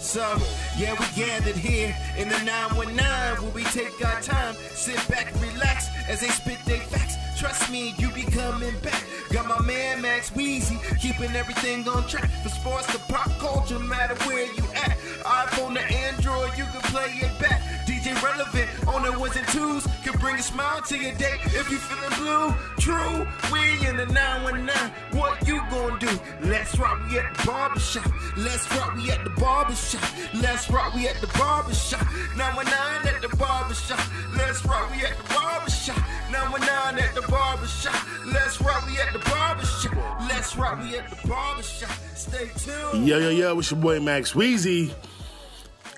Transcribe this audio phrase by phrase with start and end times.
[0.00, 0.38] So,
[0.78, 2.96] yeah, we gathered here in the 919
[3.44, 7.16] where we take our time, sit back relax as they spit their facts.
[7.38, 9.04] Trust me, you be coming back.
[9.30, 12.30] Got my man Max Weezy, keeping everything on track.
[12.42, 14.96] From sports to pop culture, matter where you at.
[15.22, 17.59] iPhone to Android, you can play it back.
[18.00, 21.36] DJ relevant on the ones and twos can bring a smile to your day.
[21.44, 25.20] If you feeling blue, true, we in the 919.
[25.20, 26.08] What you gonna do?
[26.42, 28.10] Let's rock, we at the barbershop.
[28.38, 30.02] Let's rock, we at the barbershop.
[30.34, 32.06] Let's rock, we at the barbershop.
[32.36, 34.00] 919 at the barbershop.
[34.34, 35.98] Let's rock, we at the barbershop.
[36.30, 38.06] 919 at the barbershop.
[38.26, 40.20] Let's rock, we at the barbershop.
[40.28, 41.90] Let's rock, we at the barbershop.
[42.14, 43.06] Stay tuned.
[43.06, 44.94] Yo, yo, yo, it's your boy Max Weezy.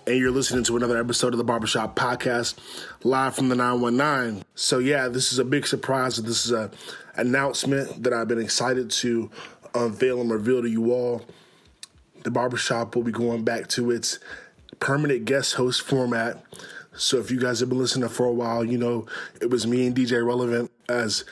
[0.04, 2.56] And you're listening to another episode of the Barbershop Podcast
[3.04, 4.44] live from the 919.
[4.56, 6.16] So, yeah, this is a big surprise.
[6.16, 6.72] This is a
[7.14, 9.30] announcement that I've been excited to
[9.76, 11.22] unveil and reveal to you all.
[12.24, 14.18] The Barbershop will be going back to its
[14.80, 16.42] permanent guest host format.
[16.96, 19.06] So, if you guys have been listening for a while, you know
[19.40, 21.24] it was me and DJ Relevant as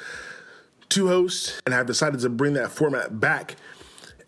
[0.89, 3.57] two hosts, and I've decided to bring that format back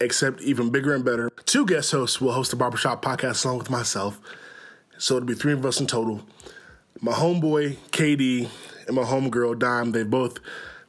[0.02, 1.30] except even bigger and better.
[1.46, 4.20] Two guest hosts will host the Barbershop podcast along with myself.
[4.98, 6.22] So it'll be three of us in total.
[7.00, 8.48] My homeboy, KD,
[8.86, 10.38] and my homegirl, Dime, they've both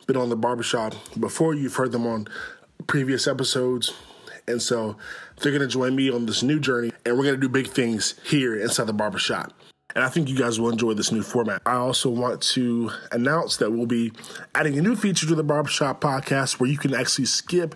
[0.06, 1.54] been on the Barbershop before.
[1.54, 2.28] You've heard them on
[2.88, 3.94] previous episodes.
[4.48, 4.98] And so
[5.40, 7.68] they're going to join me on this new journey, and we're going to do big
[7.68, 9.54] things here inside the Barbershop.
[9.96, 11.62] And I think you guys will enjoy this new format.
[11.66, 14.12] I also want to announce that we'll be
[14.56, 17.76] adding a new feature to the Barbershop podcast where you can actually skip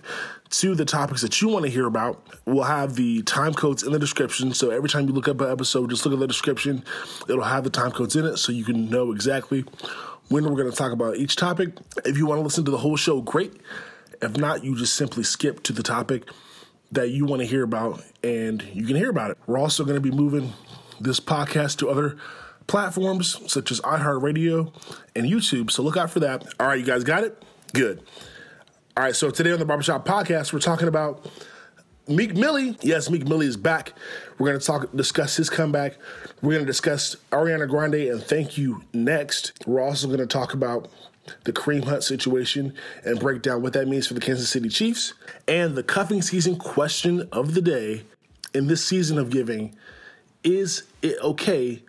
[0.50, 2.22] to the topics that you want to hear about.
[2.46, 4.54] We'll have the time codes in the description.
[4.54, 6.84] So every time you look up an episode, just look at the description.
[7.28, 9.64] It'll have the time codes in it so you can know exactly
[10.28, 11.70] when we're going to talk about each topic.
[12.04, 13.60] If you want to listen to the whole show, great.
[14.20, 16.24] If not, you just simply skip to the topic
[16.92, 19.38] that you want to hear about and you can hear about it.
[19.46, 20.54] We're also going to be moving
[21.00, 22.16] this podcast to other
[22.66, 24.72] platforms such as iHeartRadio
[25.14, 25.70] and YouTube.
[25.70, 26.46] So look out for that.
[26.58, 27.42] All right, you guys got it?
[27.72, 28.02] Good.
[28.98, 31.24] All right, so today on the Barbershop Podcast, we're talking about
[32.08, 32.76] Meek Millie.
[32.82, 33.92] Yes, Meek Millie is back.
[34.38, 35.94] We're going to talk, discuss his comeback.
[36.42, 39.52] We're going to discuss Ariana Grande and Thank You next.
[39.68, 40.88] We're also going to talk about
[41.44, 45.14] the Kareem Hunt situation and break down what that means for the Kansas City Chiefs
[45.46, 48.02] and the cuffing season question of the day
[48.52, 49.76] in this season of giving
[50.42, 51.84] is it okay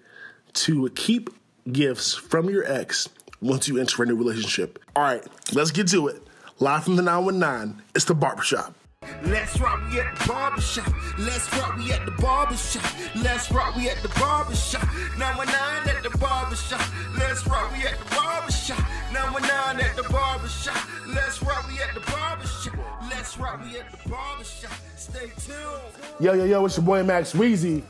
[0.53, 1.31] to keep
[1.71, 3.09] gifts from your ex
[3.41, 4.77] once you enter a new relationship?
[4.95, 6.21] All right, let's get to it.
[6.61, 8.75] Live from the 919, it's the barbershop.
[9.23, 10.93] Let's rock, we at the barbershop.
[11.17, 12.83] Let's rock, we at the barbershop.
[13.15, 14.83] Let's rock, we at the barbershop.
[15.17, 16.81] 919 at the barbershop.
[17.17, 18.79] Let's rock, we at the barbershop.
[19.13, 21.07] 919 at the barbershop.
[21.07, 22.75] Let's rock, we at the barbershop.
[23.09, 24.71] Let's rock, we at the barbershop.
[24.97, 25.93] Stay tuned.
[26.19, 27.83] Yo, yo, yo, it's your boy Max Weezy.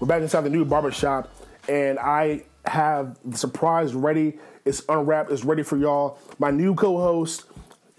[0.00, 1.30] We're back inside the new barbershop,
[1.68, 4.38] and I have the surprise ready.
[4.64, 6.18] It's unwrapped, it's ready for y'all.
[6.38, 7.44] My new co host,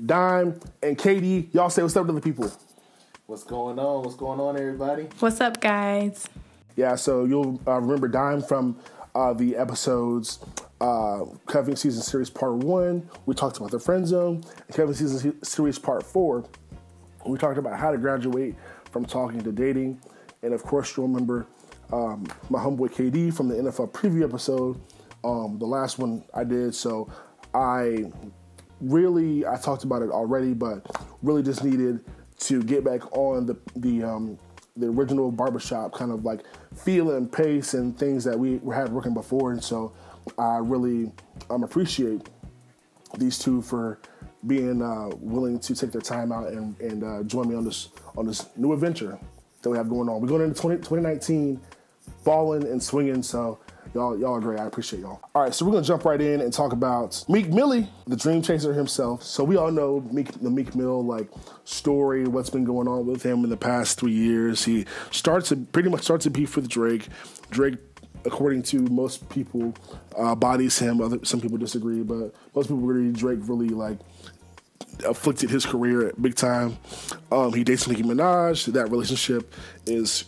[0.04, 1.54] Dime and KD.
[1.54, 2.52] Y'all say what's up to the people.
[3.28, 4.04] What's going on?
[4.04, 5.08] What's going on, everybody?
[5.20, 6.28] What's up, guys?
[6.76, 8.78] Yeah, so you'll uh, remember Dime from
[9.16, 10.40] uh, the episodes
[10.82, 13.10] uh, Cuffing Season Series Part 1.
[13.26, 14.44] We talked about the friend zone.
[14.68, 16.44] And Cuffing Season Series Part 4,
[17.26, 18.56] we talked about how to graduate
[18.92, 20.02] from talking to dating.
[20.44, 21.48] And of course, you'll remember
[21.94, 24.80] um, my homeboy KD from the NFL preview episode,
[25.24, 26.76] um, the last one I did.
[26.76, 27.10] So
[27.54, 28.12] I
[28.86, 30.86] really, I talked about it already, but
[31.22, 32.00] really just needed
[32.40, 34.40] to get back on the, the, um,
[34.78, 36.42] the original barbershop kind of like
[36.76, 39.52] feel and pace and things that we had working before.
[39.52, 39.94] And so
[40.38, 41.12] I really
[41.50, 42.30] um, appreciate
[43.18, 44.00] these two for
[44.46, 47.90] being uh, willing to take their time out and, and uh, join me on this
[48.18, 49.18] on this new adventure
[49.62, 50.22] that we have going on.
[50.22, 51.60] We're going into 20, 2019,
[52.24, 53.24] falling and swinging.
[53.24, 53.60] So
[53.96, 54.60] y'all y'all are great.
[54.60, 55.22] I appreciate y'all.
[55.34, 58.42] All right, so we're gonna jump right in and talk about Meek Millie, the Dream
[58.42, 59.24] Chaser himself.
[59.24, 61.30] So we all know Meek, the Meek Mill like
[61.64, 64.66] story, what's been going on with him in the past three years.
[64.66, 67.08] He starts to pretty much starts a beef with Drake.
[67.50, 67.78] Drake
[68.26, 69.74] according to most people,
[70.18, 71.00] uh, bodies him.
[71.00, 74.00] Other some people disagree, but most people agree Drake really like
[75.04, 76.78] afflicted his career big time.
[77.32, 78.72] Um, he dates Nicki Minaj.
[78.74, 79.54] That relationship
[79.86, 80.24] is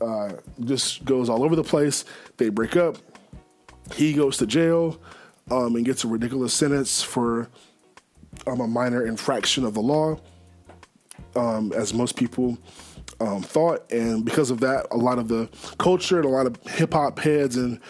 [0.00, 0.32] uh,
[0.64, 2.04] just goes all over the place.
[2.36, 2.96] They break up.
[3.94, 5.00] He goes to jail
[5.50, 7.48] um, and gets a ridiculous sentence for
[8.46, 10.18] um, a minor infraction of the law,
[11.34, 12.58] um, as most people
[13.20, 13.90] um, thought.
[13.92, 15.48] And because of that, a lot of the
[15.78, 17.80] culture and a lot of hip hop heads and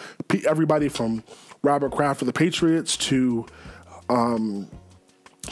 [0.45, 1.23] everybody from
[1.63, 3.45] Robert Kraft of the Patriots to
[4.09, 4.69] um,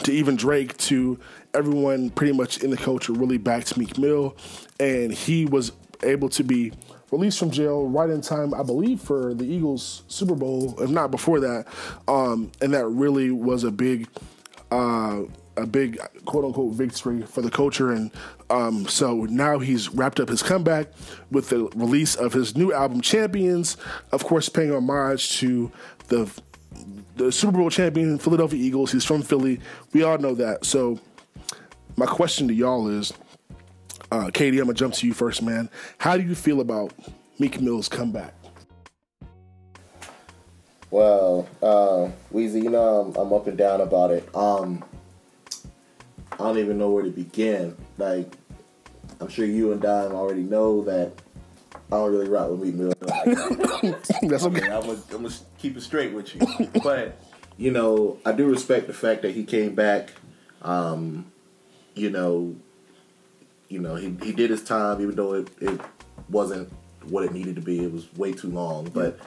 [0.04, 1.18] to even Drake to
[1.54, 4.36] everyone pretty much in the culture really backed Meek Mill,
[4.78, 5.72] and he was
[6.02, 6.72] able to be
[7.10, 11.10] released from jail right in time, I believe, for the Eagles Super Bowl, if not
[11.10, 11.66] before that.
[12.08, 14.08] Um, and that really was a big,
[14.70, 15.22] uh,
[15.56, 17.92] a big quote unquote victory for the culture.
[17.92, 18.10] And
[18.50, 20.88] um, so now he's wrapped up his comeback
[21.30, 23.76] with the release of his new album, Champions.
[24.12, 25.70] Of course, paying homage to
[26.08, 26.30] the
[27.16, 28.92] the Super Bowl champion Philadelphia Eagles.
[28.92, 29.60] He's from Philly.
[29.92, 30.64] We all know that.
[30.64, 31.00] So
[31.96, 33.12] my question to y'all is,
[34.12, 35.68] uh, KD, I'm gonna jump to you first, man.
[35.98, 36.92] How do you feel about
[37.38, 38.34] Meek Mill's comeback?
[40.90, 44.28] Well, uh, Weezy, you know I'm, I'm up and down about it.
[44.34, 44.84] Um,
[46.32, 47.76] I don't even know where to begin.
[47.98, 48.30] Like,
[49.20, 51.12] I'm sure you and Dime already know that
[51.92, 52.92] I don't really rock with Meek Mill.
[54.22, 54.64] That's okay.
[54.64, 56.68] I'm gonna, I'm gonna keep it straight with you.
[56.82, 57.18] but
[57.56, 60.10] you know, I do respect the fact that he came back.
[60.62, 61.30] Um,
[61.94, 62.56] you know,
[63.68, 65.80] you know, he he did his time, even though it, it
[66.28, 66.72] wasn't
[67.08, 67.84] what it needed to be.
[67.84, 68.88] It was way too long.
[68.88, 69.18] But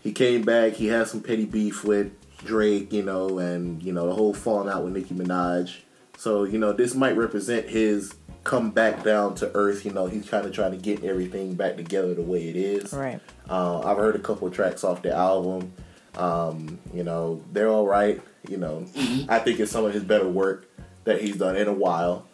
[0.00, 0.72] he came back.
[0.74, 4.68] He had some petty beef with Drake, you know, and you know the whole falling
[4.68, 5.76] out with Nicki Minaj.
[6.16, 8.14] So you know, this might represent his
[8.44, 9.84] come back down to earth.
[9.84, 12.92] You know, he's kind of trying to get everything back together the way it is.
[12.92, 13.20] Right.
[13.48, 15.72] Uh, I've heard a couple of tracks off the album.
[16.16, 18.20] Um, you know, they're all right.
[18.48, 18.86] You know,
[19.28, 20.66] I think it's some of his better work
[21.04, 22.26] that he's done in a while.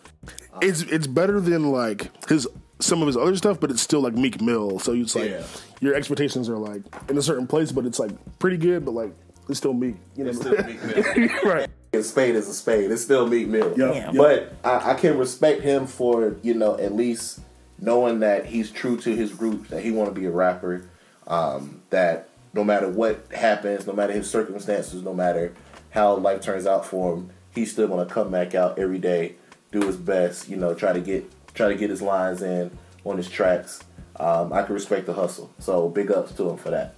[0.63, 2.49] It's it's better than like his
[2.79, 4.79] some of his other stuff, but it's still like Meek Mill.
[4.79, 5.43] So it's like Yeah.
[5.81, 9.13] your expectations are like in a certain place, but it's like pretty good, but like
[9.49, 9.97] it's still Meek.
[10.17, 11.29] You know, It's still Meek Mill.
[11.45, 11.71] right?
[11.93, 12.91] a spade is a spade.
[12.91, 13.75] It's still Meek Mill.
[13.77, 13.93] Yeah.
[13.93, 14.13] Yeah.
[14.13, 17.41] But I, I can respect him for you know at least
[17.79, 20.89] knowing that he's true to his roots, that he want to be a rapper.
[21.27, 25.55] Um, that no matter what happens, no matter his circumstances, no matter
[25.91, 29.35] how life turns out for him, he's still gonna come back out every day,
[29.73, 30.49] do his best.
[30.49, 33.83] You know, try to get try to get his lines in on his tracks.
[34.19, 35.51] Um, I can respect the hustle.
[35.59, 36.95] So big ups to him for that.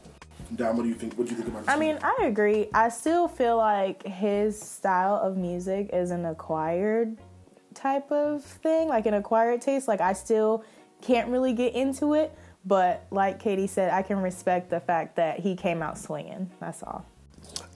[0.54, 1.14] Dom, what do you think?
[1.14, 1.66] What do you think about?
[1.66, 2.68] This I mean, I agree.
[2.72, 7.18] I still feel like his style of music is an acquired
[7.74, 9.88] type of thing, like an acquired taste.
[9.88, 10.64] Like I still
[11.02, 12.34] can't really get into it,
[12.64, 16.50] but like KD said, I can respect the fact that he came out swinging.
[16.60, 17.04] That's all.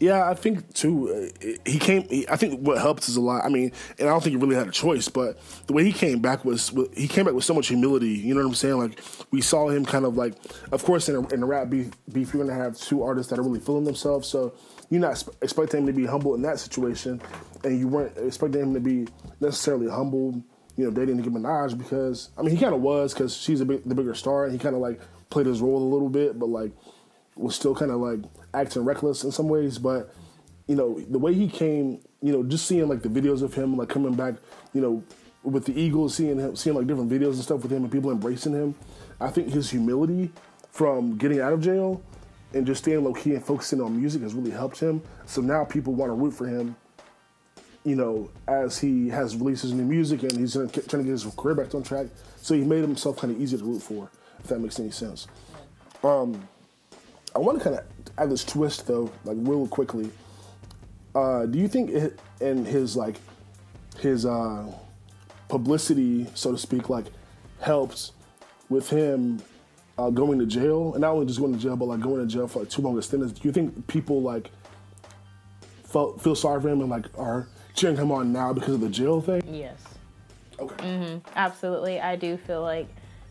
[0.03, 1.31] Yeah, I think too.
[1.41, 2.09] Uh, he came.
[2.09, 3.45] He, I think what helps is a lot.
[3.45, 3.71] I mean,
[4.01, 5.39] and I don't think he really had a choice, but
[5.69, 8.09] the way he came back was he came back with so much humility.
[8.09, 8.79] You know what I'm saying?
[8.79, 9.01] Like
[9.31, 10.35] we saw him kind of like,
[10.73, 13.39] of course, in a, in a rap beef, beef, you're gonna have two artists that
[13.39, 14.27] are really feeling themselves.
[14.27, 14.55] So
[14.91, 17.23] you're not expecting him to be humble in that situation,
[17.63, 19.07] and you weren't expecting him to be
[19.39, 20.43] necessarily humble.
[20.77, 23.85] You know, dating Nicki Minaj because I mean he kind of was because she's big,
[23.85, 25.01] the bigger star, and he kind of like
[25.31, 26.73] played his role a little bit, but like
[27.37, 28.21] was still kind of like
[28.55, 30.15] acting reckless in some ways, but
[30.67, 33.77] you know the way he came, you know, just seeing like the videos of him
[33.77, 34.35] like coming back,
[34.73, 35.03] you know,
[35.43, 38.11] with the Eagles, seeing him, seeing like different videos and stuff with him, and people
[38.11, 38.75] embracing him.
[39.21, 40.31] I think his humility
[40.71, 42.03] from getting out of jail
[42.55, 45.03] and just staying low key and focusing on music has really helped him.
[45.27, 46.77] So now people want to root for him.
[47.85, 51.25] You know, as he has released his new music and he's trying to get his
[51.37, 52.07] career back on track,
[52.41, 54.09] so he made himself kind of easier to root for,
[54.39, 55.27] if that makes any sense.
[56.05, 56.49] Um,
[57.35, 57.85] I want to kind of
[58.19, 60.11] add this twist though, like real quickly.
[61.15, 63.17] Uh, do you think it, in his like
[64.01, 64.67] his uh,
[65.49, 67.07] publicity, so to speak, like
[67.61, 68.13] helps
[68.69, 69.41] with him
[69.99, 72.33] uh, going to jail, and not only just going to jail, but like going to
[72.33, 73.35] jail for like too long a stint?
[73.35, 74.51] Do you think people like
[75.85, 78.89] felt feel sorry for him and like are cheering him on now because of the
[78.89, 79.43] jail thing?
[79.47, 79.79] Yes.
[80.59, 80.85] Okay.
[80.85, 81.19] Mm-hmm.
[81.35, 82.01] Absolutely.
[82.01, 82.89] I do feel like,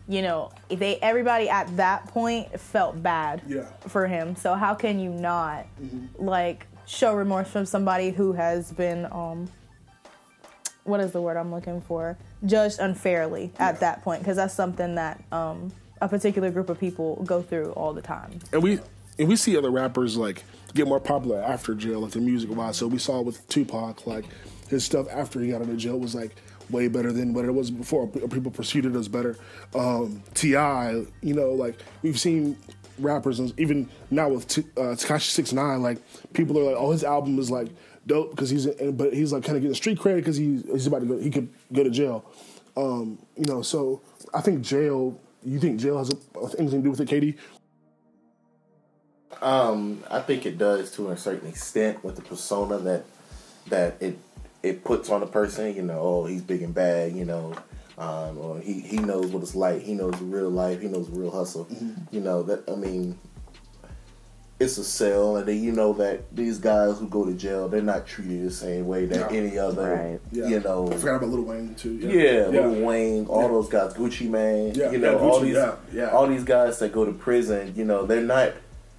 [0.08, 3.66] you know, they everybody at that point felt bad Yeah.
[3.86, 4.34] for him.
[4.36, 5.66] So how can you not
[6.18, 9.48] like show remorse from somebody who has been um
[10.84, 12.18] what is the word I'm looking for?
[12.44, 17.22] Judged unfairly at that point because that's something that um a particular group of people
[17.24, 18.40] go through all the time.
[18.52, 18.80] and we
[19.18, 20.42] and we see other rappers like
[20.74, 22.76] get more popular after jail, like the music wise.
[22.78, 24.24] So we saw with Tupac, like
[24.68, 26.34] his stuff after he got out of jail was like
[26.72, 28.08] way better than what it was before.
[28.08, 29.36] People perceived it as better.
[29.74, 32.56] Um, T.I., you know, like we've seen
[32.98, 35.98] rappers, and even now with T- uh, Tekashi Six Nine, like
[36.32, 37.68] people are like, oh, his album is like
[38.06, 41.00] dope because he's, but he's like kind of getting street credit because he's he's about
[41.00, 42.24] to go, he could go to jail.
[42.76, 44.00] Um, you know, so
[44.34, 45.18] I think jail.
[45.44, 46.12] You think jail has
[46.56, 47.36] anything to do with it, KD?
[49.40, 53.04] Um, I think it does to a certain extent with the persona that
[53.66, 54.18] that it
[54.62, 55.74] it puts on a person.
[55.74, 57.12] You know, oh, he's big and bad.
[57.16, 57.54] You know,
[57.98, 59.82] um, or he he knows what it's like.
[59.82, 60.80] He knows real life.
[60.80, 61.66] He knows real hustle.
[62.10, 62.68] You know that.
[62.68, 63.18] I mean,
[64.60, 67.82] it's a cell, and then you know that these guys who go to jail, they're
[67.82, 69.36] not treated the same way that Yeah.
[69.36, 70.20] any other, Right.
[70.30, 70.46] Yeah.
[70.46, 70.86] you know.
[70.88, 71.94] I forgot about Lil Wayne too.
[71.94, 75.74] Yeah, Lil Wayne, all those guys, Gucci Mane, Yeah, you know, yeah, all these, yeah,
[75.92, 76.10] yeah.
[76.10, 78.52] all these guys that go to prison, you know, they're not.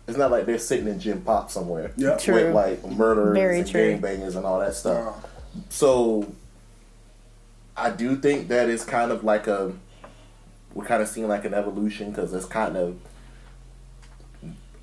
[0.06, 2.18] It's not like they're sitting in gen pop somewhere Yeah.
[2.18, 2.34] True.
[2.48, 3.82] with like murderers Very and true.
[3.98, 5.16] gangbangers and all that stuff.
[5.70, 6.34] So,
[7.76, 9.74] I do think that it's kind of like a.
[10.74, 12.98] We're kind of seeing like an evolution because it's kind of,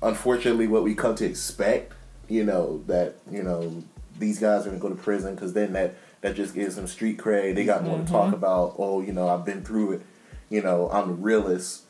[0.01, 1.93] unfortunately, what we come to expect.
[2.29, 3.83] You know that you know
[4.17, 7.17] these guys are gonna go to prison because then that that just gives them street
[7.17, 7.55] cred.
[7.55, 8.75] They got more to talk about.
[8.77, 10.01] Oh, you know, I've been through it.
[10.49, 11.83] You know, I'm the realist,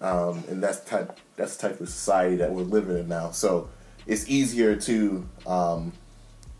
[0.00, 3.30] um, and that's type that's the type of society that we're living in now.
[3.30, 3.70] So
[4.06, 5.92] it's easier to um,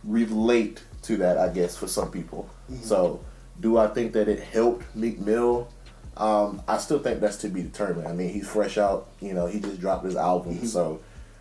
[0.03, 2.49] relate to that, I guess, for some people.
[2.83, 3.21] So,
[3.61, 5.69] do I think that it helped Meek Mill?
[6.17, 8.09] Um, I still think that's to be determined.
[8.09, 9.09] I mean, he's fresh out.
[9.21, 11.01] You know, he just dropped his album, so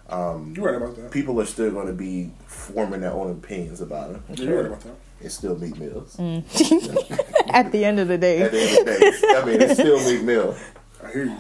[0.10, 1.12] you're right about that.
[1.12, 4.24] people are still going to be forming their own opinions about him.
[4.30, 4.96] Yeah, you're right about that.
[5.20, 6.16] It's still Meek Mills.
[7.50, 8.42] At the end of the day.
[8.44, 10.56] At the end of the day, I mean, it's still Meek Mill.
[11.04, 11.38] I hear you.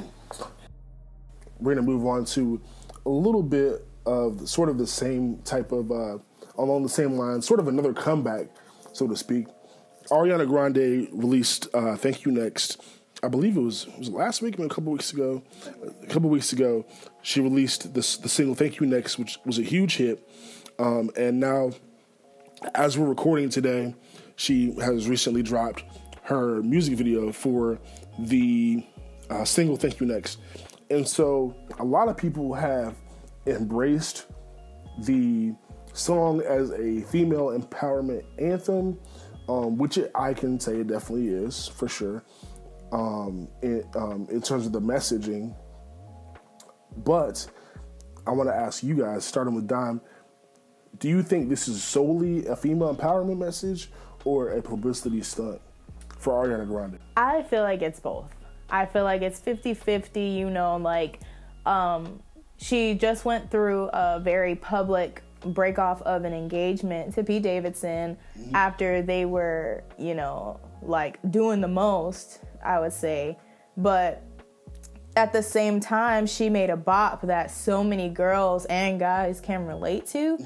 [1.59, 2.59] We're gonna move on to
[3.05, 6.17] a little bit of sort of the same type of uh,
[6.57, 8.47] along the same lines, sort of another comeback,
[8.93, 9.47] so to speak.
[10.09, 12.81] Ariana Grande released uh, "Thank You Next."
[13.23, 15.41] I believe it was was last week, a couple weeks ago.
[16.03, 16.85] A couple weeks ago,
[17.21, 20.27] she released this the single "Thank You Next," which was a huge hit,
[20.79, 21.71] um, and now
[22.75, 23.95] as we're recording today,
[24.35, 25.83] she has recently dropped
[26.23, 27.79] her music video for
[28.19, 28.85] the
[29.29, 30.39] uh, single "Thank You Next,"
[30.89, 32.95] and so a lot of people have
[33.45, 34.27] embraced
[34.99, 35.53] the
[35.97, 38.99] song as a female empowerment anthem,
[39.49, 42.23] um, which it, I can say it definitely is for sure.
[42.91, 45.53] Um, in, um, in terms of the messaging,
[47.03, 47.45] but
[48.25, 50.01] I want to ask you guys, starting with Dime,
[50.99, 53.91] do you think this is solely a female empowerment message
[54.25, 55.61] or a publicity stunt
[56.17, 56.99] for Ariana Grande?
[57.15, 58.29] I feel like it's both.
[58.69, 61.19] I feel like it's 50 50, you know, like
[61.65, 62.21] um,
[62.57, 68.17] she just went through a very public break off of an engagement to Pete Davidson
[68.53, 73.37] after they were, you know, like doing the most, I would say.
[73.75, 74.23] But
[75.15, 79.65] at the same time, she made a bop that so many girls and guys can
[79.65, 80.37] relate to.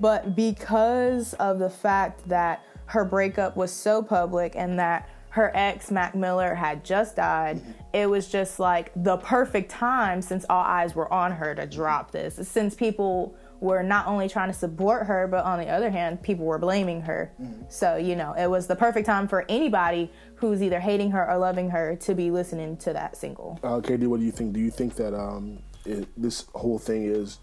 [0.00, 5.90] But because of the fact that her breakup was so public and that her ex,
[5.90, 7.60] Mac Miller, had just died,
[7.92, 12.10] it was just like the perfect time since all eyes were on her to drop
[12.10, 12.38] this.
[12.48, 16.44] Since people were not only trying to support her, but on the other hand, people
[16.44, 17.32] were blaming her.
[17.68, 21.38] So, you know, it was the perfect time for anybody who's either hating her or
[21.38, 23.58] loving her to be listening to that single.
[23.62, 24.52] Uh, KD, what do you think?
[24.52, 27.38] Do you think that um, it, this whole thing is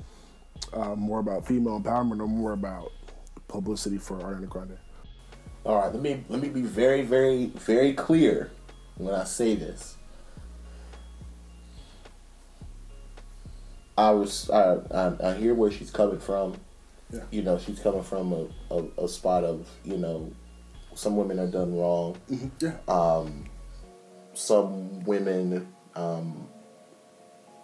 [0.73, 2.91] uh, more about female empowerment or more about
[3.47, 4.77] publicity for Ariana Grande?
[5.65, 8.51] All right, let me let me be very, very, very clear
[8.97, 9.94] when I say this.
[13.97, 16.55] I was I, I, I hear where she's coming from.
[17.11, 17.21] Yeah.
[17.31, 20.31] You know, she's coming from a, a, a spot of you know,
[20.95, 22.17] some women are done wrong.
[22.59, 22.77] Yeah.
[24.33, 26.47] Some women um,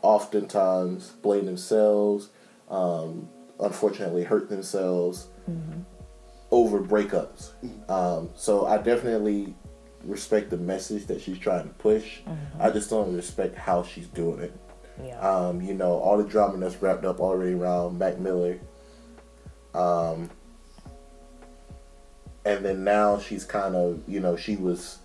[0.02, 2.30] oftentimes blame themselves.
[2.70, 3.28] Um,
[3.60, 5.28] unfortunately, hurt themselves
[6.50, 7.52] over breakups.
[7.90, 9.54] Um, so I definitely
[10.06, 12.20] respect the message that she's trying to push.
[12.60, 14.54] I just don't respect how she's doing it.
[15.04, 15.20] Yeah.
[15.20, 18.60] Um, you know, all the drama that's wrapped up already around Mac Miller.
[19.74, 20.30] Um,
[22.46, 25.00] and then now she's kind of, you know, she was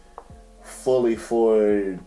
[0.62, 1.99] fully for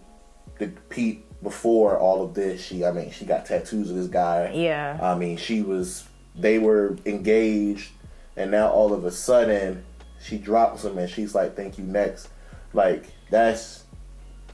[0.57, 2.61] the Pete before all of this.
[2.61, 4.51] She, I mean, she got tattoos of this guy.
[4.53, 4.99] Yeah.
[5.01, 7.91] I mean, she was, they were engaged,
[8.35, 9.85] and now all of a sudden,
[10.21, 12.29] she drops him and she's like, thank you, next.
[12.73, 13.85] Like, that's,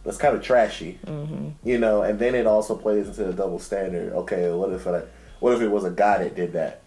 [0.06, 1.50] that's kind of trashy, mm-hmm.
[1.68, 2.04] you know.
[2.04, 4.14] And then it also plays into the double standard.
[4.14, 5.04] Okay, what if I,
[5.40, 6.84] what if it was a guy that did that?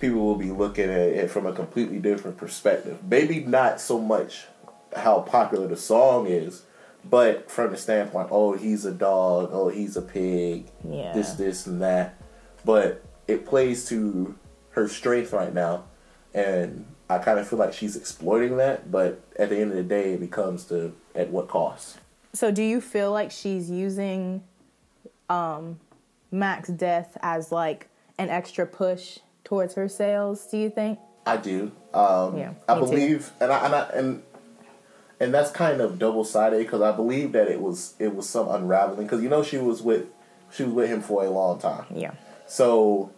[0.00, 2.98] People will be looking at it from a completely different perspective.
[3.08, 4.44] Maybe not so much
[4.94, 6.62] how popular the song is,
[7.04, 11.12] but from the standpoint, oh, he's a dog, oh, he's a pig, Yeah.
[11.12, 12.20] this, this, and that.
[12.64, 14.36] But it plays to
[14.70, 15.84] her strength right now,
[16.34, 18.92] and I kind of feel like she's exploiting that.
[18.92, 21.98] But at the end of the day, it becomes to at what cost?
[22.32, 24.42] So do you feel like she's using
[25.28, 25.78] um
[26.30, 30.98] Mac's death as like an extra push towards her sales, do you think?
[31.26, 31.72] I do.
[31.94, 32.86] Um, Yeah, I me too.
[32.86, 34.22] believe, and I, and I, and
[35.20, 38.48] and that's kind of double sided because I believe that it was it was some
[38.48, 40.06] unraveling because you know she was with
[40.52, 41.86] she was with him for a long time.
[41.94, 42.12] Yeah.
[42.46, 43.10] So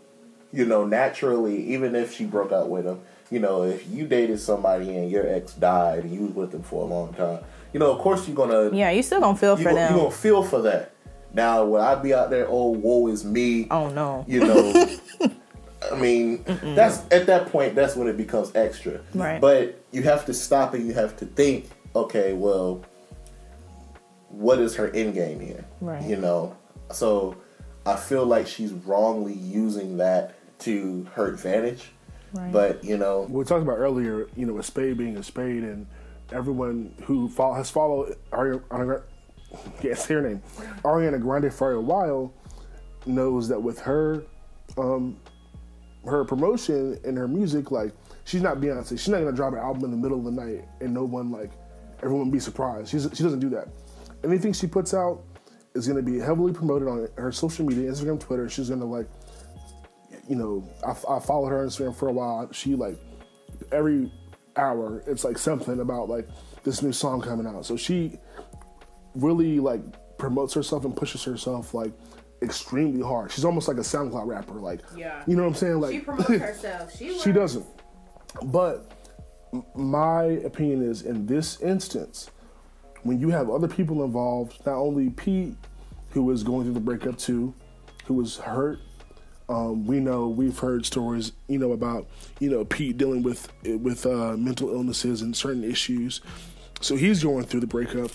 [0.52, 4.40] you know, naturally, even if she broke up with him, you know, if you dated
[4.40, 7.40] somebody and your ex died and you was with them for a long time,
[7.72, 9.94] you know, of course you're gonna Yeah, you still gonna feel for gonna, them.
[9.94, 10.92] you gonna feel for that.
[11.32, 12.46] Now, would I be out there?
[12.48, 13.68] Oh, woe is me.
[13.70, 14.24] oh no.
[14.26, 14.96] You know,
[15.92, 17.74] I mean, that's at that point.
[17.74, 19.00] That's when it becomes extra.
[19.14, 19.40] Right.
[19.40, 21.70] But you have to stop and you have to think.
[21.94, 22.84] Okay, well,
[24.28, 25.64] what is her end game here?
[25.80, 26.02] Right.
[26.02, 26.56] You know,
[26.92, 27.36] so
[27.86, 31.90] I feel like she's wrongly using that to her advantage.
[32.32, 32.52] Right.
[32.52, 35.86] But you know, we talked about earlier, you know, a spade being a spade, and
[36.32, 39.02] everyone who follow, has followed Ariana, Ariana,
[39.80, 40.42] can't her name,
[40.84, 42.32] Ariana Grande for a while,
[43.06, 44.22] knows that with her,
[44.78, 45.18] um,
[46.04, 47.92] her promotion and her music, like
[48.24, 48.90] she's not Beyonce.
[48.90, 51.30] She's not gonna drop an album in the middle of the night and no one
[51.30, 51.50] like
[52.02, 52.90] everyone be surprised.
[52.90, 53.68] She's, she doesn't do that.
[54.24, 55.22] Anything she puts out
[55.74, 58.48] is gonna be heavily promoted on her social media, Instagram, Twitter.
[58.48, 59.08] She's gonna like
[60.28, 62.50] you know, I, I followed her on Instagram for a while.
[62.52, 62.96] She like
[63.72, 64.12] every
[64.56, 66.28] hour, it's like something about like
[66.64, 67.64] this new song coming out.
[67.66, 68.18] So she
[69.14, 69.80] really like
[70.18, 71.92] promotes herself and pushes herself like
[72.42, 73.30] extremely hard.
[73.32, 74.54] She's almost like a SoundCloud rapper.
[74.54, 75.22] Like, Yeah.
[75.26, 75.80] you know what I'm saying?
[75.80, 76.96] Like, She promotes herself.
[76.96, 77.66] She she doesn't.
[78.44, 78.90] But
[79.74, 82.30] my opinion is in this instance,
[83.02, 85.56] when you have other people involved, not only Pete,
[86.10, 87.54] who was going through the breakup too,
[88.04, 88.78] who was hurt.
[89.50, 92.06] Um, we know we've heard stories, you know, about
[92.38, 96.20] you know Pete dealing with with uh, mental illnesses and certain issues.
[96.80, 98.12] So he's going through the breakup.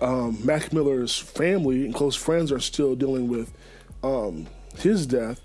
[0.00, 3.52] Um, Mac Miller's family and close friends are still dealing with
[4.04, 5.40] um, his death.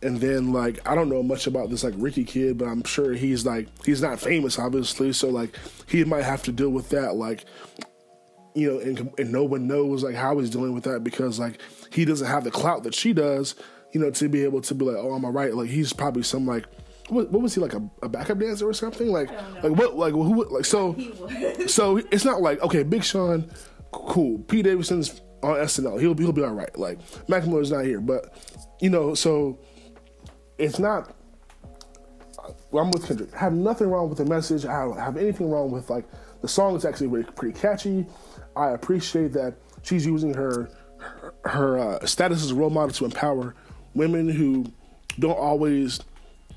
[0.00, 3.12] And then like I don't know much about this like Ricky kid, but I'm sure
[3.12, 7.16] he's like he's not famous obviously, so like he might have to deal with that
[7.16, 7.44] like
[8.54, 11.60] you know, and, and no one knows like how he's dealing with that because like
[11.92, 13.54] he doesn't have the clout that she does,
[13.92, 15.54] you know, to be able to be like, oh, I'm alright.
[15.54, 16.66] Like he's probably some like,
[17.08, 19.08] what, what was he like a, a backup dancer or something?
[19.08, 19.30] Like,
[19.62, 20.96] like what, like who, like so,
[21.66, 23.50] so it's not like okay, Big Sean,
[23.92, 24.38] cool.
[24.40, 26.76] Pete Davidson's on SNL, he'll be he'll be all right.
[26.78, 28.34] Like Mac Miller's not here, but
[28.80, 29.58] you know, so
[30.58, 31.14] it's not.
[32.70, 33.34] Well, I'm with Kendrick.
[33.34, 34.64] I have nothing wrong with the message.
[34.64, 36.04] I don't have anything wrong with like
[36.40, 36.76] the song.
[36.76, 38.06] is actually really, pretty catchy.
[38.56, 43.04] I appreciate that she's using her her, her uh, status as a role model to
[43.04, 43.54] empower
[43.98, 44.66] women who
[45.18, 46.00] don't always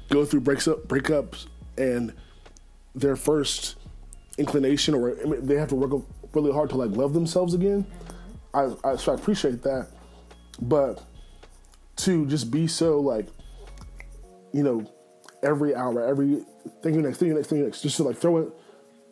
[0.10, 2.14] go through breaks up breakups and
[2.96, 3.76] their first
[4.38, 7.84] inclination or I mean, they have to work really hard to like love themselves again.
[8.54, 8.86] Mm-hmm.
[8.86, 9.88] I, I so I appreciate that,
[10.62, 11.04] but
[11.98, 13.28] to just be so like
[14.54, 14.86] you know,
[15.44, 16.44] every hour, every
[16.82, 18.50] thing you next, thing you next, thing you next, just to like throw it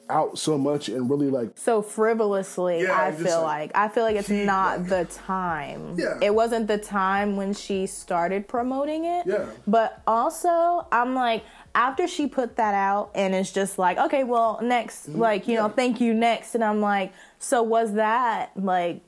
[0.09, 4.03] out so much and really like so frivolously Yeah, i feel like- like i feel
[4.03, 5.95] like it's not like- the time.
[5.97, 6.17] Yeah.
[6.21, 9.25] it wasn't the time when she started promoting it.
[9.27, 9.45] Yeah.
[9.67, 11.43] but also i'm like
[11.75, 15.19] after she put that out and it's just like okay well next mm-hmm.
[15.19, 16.55] like you know thank you next.
[16.55, 19.01] And i'm like so was that like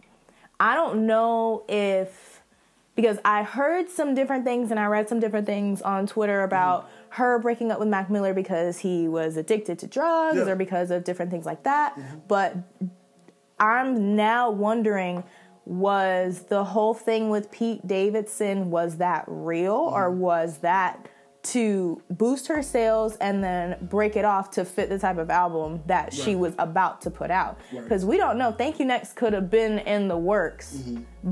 [0.59, 2.30] i don't know if
[2.95, 6.83] because I heard some different things and I read some different things on Twitter about
[6.83, 6.91] mm-hmm.
[7.09, 10.49] her breaking up with Mac Miller because he was addicted to drugs Yeah.
[10.49, 11.95] or because of different things like that.
[11.95, 12.17] Mm-hmm.
[12.27, 12.57] But
[13.59, 15.23] I'm now wondering
[15.63, 19.95] was the whole thing with Pete Davidson was that real mm-hmm.
[19.95, 21.07] or was that
[21.43, 25.81] to boost her sales and then break it off to fit the type of album
[25.87, 27.59] that she was about to put out?
[27.71, 27.83] Right.
[27.83, 28.51] because we don't know.
[28.51, 30.83] Thank you next could have been in the works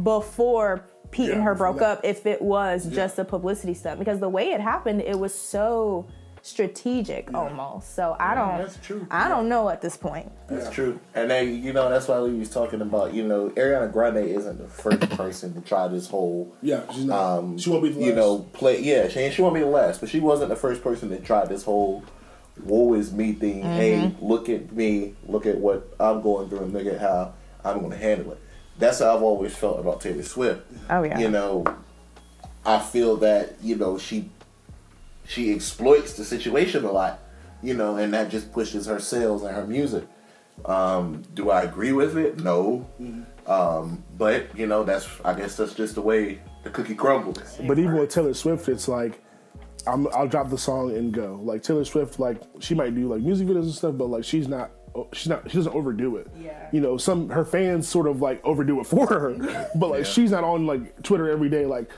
[0.03, 4.19] before Pete Yeah, and her broke up if it was just a publicity stunt because
[4.19, 6.07] the way it happened it was so
[6.41, 9.05] strategic almost so I don't that's true.
[9.11, 10.99] I don't know at this point That's true.
[11.13, 14.57] And then, you know, that's why we was talking about, you know, Ariana Grande isn't
[14.57, 17.37] the first person to try this whole, yeah, she's not.
[17.39, 18.15] um, she won't be the you last.
[18.15, 18.81] know, play.
[18.81, 21.45] Yeah, she, she won't be the last, but she wasn't the first person to try
[21.45, 22.03] this whole
[22.63, 23.61] woe is me thing.
[23.63, 25.15] Hey, look at me.
[25.27, 28.39] Look at what I'm going through and look at how I'm going to handle it.
[28.79, 30.65] That's how I've always felt about Taylor Swift.
[30.89, 31.19] Oh, yeah.
[31.19, 31.65] You know,
[32.65, 34.29] I feel that, you know, she
[35.27, 37.19] she exploits the situation a lot,
[37.61, 40.05] you know, and that just pushes her sales and her music.
[40.65, 42.39] Um, do I agree with it?
[42.39, 42.87] No.
[43.45, 47.59] Um, but you know, that's I guess that's just the way the cookie crumbles.
[47.67, 49.21] But even with Taylor Swift, it's like
[49.87, 51.39] I'm, I'll drop the song and go.
[51.41, 54.47] Like Taylor Swift, like she might do like music videos and stuff, but like she's
[54.47, 54.71] not.
[55.13, 55.49] She's not.
[55.49, 56.27] She doesn't overdo it.
[56.39, 56.69] Yeah.
[56.71, 60.31] You know, some her fans sort of like overdo it for her, but like she's
[60.31, 61.65] not on like Twitter every day.
[61.65, 61.89] Like,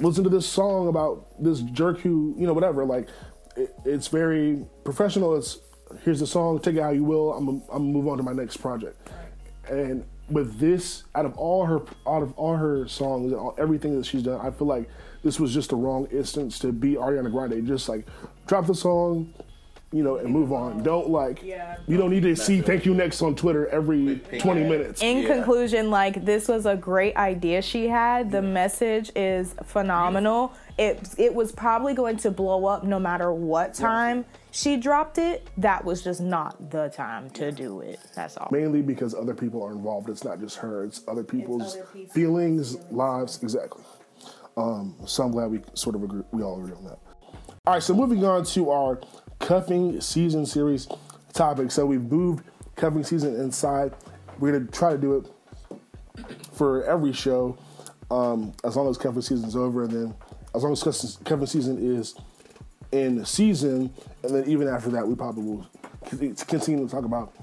[0.00, 2.84] listen to this song about this jerk who you know whatever.
[2.84, 3.08] Like,
[3.56, 5.36] it, it's very professional.
[5.36, 5.58] It's
[6.04, 6.60] here's the song.
[6.60, 7.32] Take it how you will.
[7.32, 9.10] I'm I'm gonna move on to my next project.
[9.68, 13.96] And with this, out of all her, out of all her songs, and all, everything
[13.96, 14.88] that she's done, I feel like
[15.22, 17.66] this was just the wrong instance to be Ariana Grande.
[17.66, 18.06] Just like
[18.46, 19.32] drop the song,
[19.92, 20.82] you know, and move on.
[20.82, 21.76] Don't like, Yeah.
[21.86, 25.02] you don't need to see "Thank You Next" on Twitter every twenty minutes.
[25.02, 25.34] In Yeah.
[25.34, 28.30] conclusion, like this was a great idea she had.
[28.30, 30.52] The message is phenomenal.
[30.78, 35.46] It it was probably going to blow up no matter what time she dropped it.
[35.58, 38.00] That was just not the time to do it.
[38.14, 38.48] That's all.
[38.50, 40.08] Mainly because other people are involved.
[40.08, 40.84] It's not just her.
[40.84, 43.42] It's other people's other people's feelings, lives.
[43.42, 43.82] Exactly.
[44.56, 46.22] Um, so I'm glad we sort of agree.
[46.32, 46.98] We all agree on that.
[47.66, 47.82] All right.
[47.82, 49.00] So moving on to our
[49.42, 50.88] cuffing season series
[51.34, 51.70] topic.
[51.70, 52.44] So we've moved
[52.76, 53.92] cuffing season inside.
[54.38, 55.26] We're gonna try to do it
[56.52, 57.58] for every show,
[58.10, 60.14] um, as long as cuffing season's over, and then
[60.54, 62.14] as long as cuffing season is
[62.92, 65.66] in season, and then even after that, we probably will
[66.46, 67.34] continue to talk about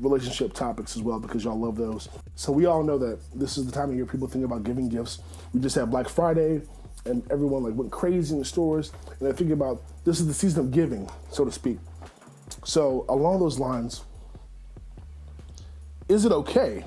[0.00, 2.08] relationship topics as well because y'all love those.
[2.36, 4.88] So we all know that this is the time of year people think about giving
[4.88, 5.18] gifts.
[5.52, 6.62] We just had Black Friday,
[7.04, 10.34] and everyone like went crazy in the stores, and they're thinking about this is the
[10.34, 11.78] season of giving, so to speak.
[12.64, 14.04] So along those lines,
[16.08, 16.84] is it okay?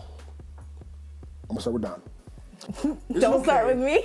[1.49, 2.01] I'm gonna start with Don.
[3.19, 4.03] Don't start with me.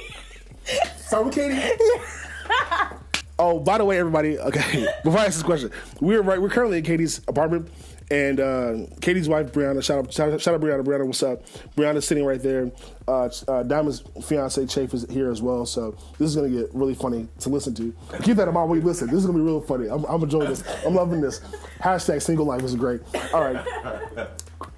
[0.97, 2.99] Start with KD.
[3.39, 4.39] oh, by the way, everybody.
[4.39, 6.41] Okay, before I ask this question, we're right.
[6.41, 7.69] We're currently in KD's apartment,
[8.11, 9.83] and uh, KD's wife Brianna.
[9.83, 10.85] Shout out, shout out, shout out, Brianna.
[10.85, 11.43] Brianna, what's up?
[11.77, 12.71] Brianna's sitting right there.
[13.09, 15.67] Uh, uh, Diamond's fiance Chase is here as well.
[15.67, 17.93] So this is gonna get really funny to listen to.
[18.23, 19.09] Keep that in mind when you listen.
[19.09, 19.89] This is gonna be real funny.
[19.89, 20.63] I'm, I'm enjoying this.
[20.85, 21.41] I'm loving this.
[21.81, 23.01] Hashtag single life is great.
[23.33, 23.65] All right.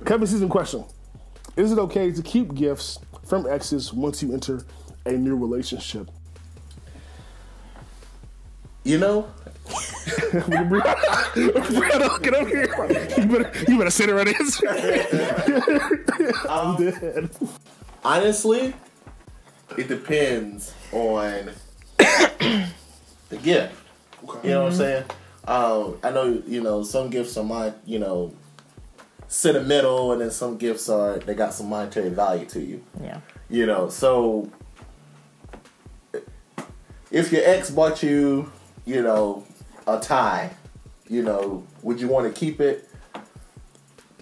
[0.05, 0.85] cuffing season question:
[1.57, 4.63] Is it okay to keep gifts from exes once you enter
[5.05, 6.11] a new relationship?
[8.85, 9.29] You know,
[11.69, 12.69] Brianna, get over here.
[13.19, 14.69] You better, you better sit right answer.
[16.49, 17.31] I'm dead.
[18.05, 18.75] honestly,
[19.77, 21.51] it depends on
[21.99, 23.75] the gift.
[24.43, 25.05] You know what I'm saying?
[25.47, 28.33] Um, I know you know some gifts are my you know
[29.29, 32.85] sentimental, and then some gifts are they got some monetary value to you.
[33.01, 33.21] Yeah.
[33.49, 34.51] You know, so
[37.11, 38.53] if your ex bought you,
[38.85, 39.45] you know,
[39.89, 40.51] a tie,
[41.09, 42.89] you know, would you want to keep it?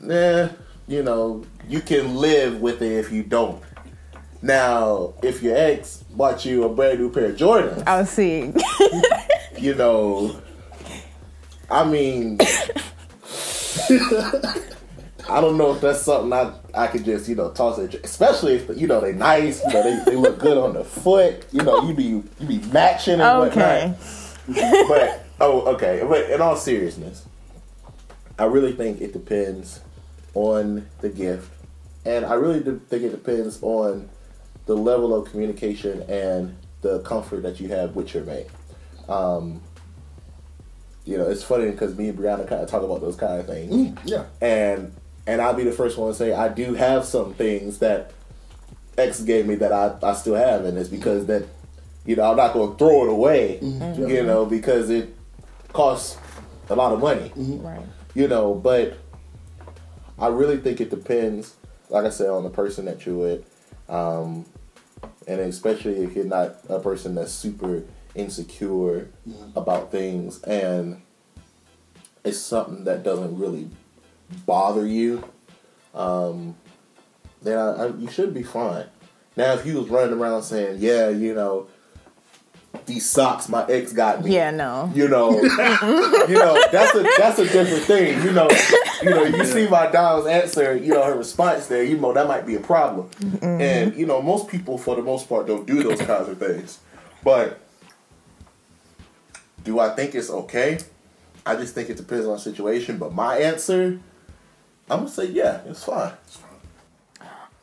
[0.00, 0.48] Nah,
[0.86, 3.62] you know, you can live with it if you don't.
[4.42, 8.54] Now, if your ex bought you a brand new pair of Jordans, I was seeing.
[9.58, 10.40] you know,
[11.70, 12.38] I mean,
[15.28, 18.54] I don't know if that's something I I could just you know toss it, especially
[18.54, 21.62] if you know they're nice, you know they, they look good on the foot, you
[21.62, 23.94] know you be you be matching and okay.
[24.46, 24.88] whatnot.
[24.88, 26.02] But oh, okay.
[26.08, 27.26] But in all seriousness,
[28.38, 29.80] I really think it depends
[30.34, 31.50] on the gift,
[32.04, 34.08] and I really do think it depends on
[34.66, 38.46] the level of communication and the comfort that you have with your mate.
[39.08, 39.60] Um,
[41.04, 43.46] you know, it's funny because me and Brianna kind of talk about those kind of
[43.46, 44.24] things, Yeah.
[44.40, 44.92] and
[45.26, 48.12] and I'll be the first one to say I do have some things that
[48.98, 51.44] X gave me that I, I still have, and it's because that
[52.04, 55.15] you know I'm not going to throw it away, you know, because it
[55.76, 56.16] costs
[56.70, 57.82] a lot of money, Right.
[58.14, 58.54] you know.
[58.54, 58.96] But
[60.18, 61.54] I really think it depends,
[61.90, 63.44] like I said, on the person that you're with,
[63.88, 64.46] um,
[65.26, 67.82] and especially if you're not a person that's super
[68.14, 69.08] insecure
[69.54, 71.02] about things, and
[72.24, 73.68] it's something that doesn't really
[74.46, 75.22] bother you,
[75.94, 76.56] um,
[77.42, 78.86] then I, I, you should be fine.
[79.36, 81.68] Now, if you was running around saying, "Yeah, you know,
[82.84, 84.90] these socks my ex got me," Yeah, no.
[84.94, 88.22] you know, you know, that's a that's a different thing.
[88.22, 88.48] You know,
[89.02, 92.26] you know, you see my Dom's answer, you know, her response there, you know, that
[92.26, 93.08] might be a problem.
[93.42, 96.80] And you know, most people, for the most part, don't do those kinds of things.
[97.24, 97.60] But
[99.64, 100.78] do I think it's okay?
[101.44, 102.98] I just think it depends on the situation.
[102.98, 103.98] But my answer,
[104.90, 106.12] I'm gonna say, yeah, it's fine.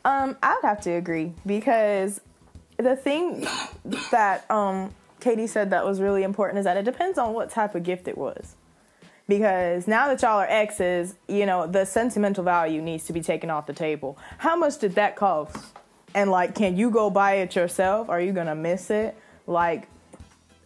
[0.04, 2.20] Um, I would have to agree because
[2.76, 3.46] the thing
[4.10, 4.92] that um
[5.24, 8.06] KD said that was really important is that it depends on what type of gift
[8.06, 8.56] it was.
[9.26, 13.48] Because now that y'all are exes, you know, the sentimental value needs to be taken
[13.48, 14.18] off the table.
[14.36, 15.56] How much did that cost?
[16.14, 18.10] And like, can you go buy it yourself?
[18.10, 19.16] Are you gonna miss it?
[19.46, 19.88] Like,